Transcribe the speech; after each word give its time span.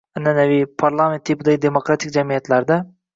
An’anaviy, 0.19 0.63
parlament 0.83 1.21
tipidagi 1.29 1.61
demokratik 1.65 2.15
jamiyatlarda 2.17 2.79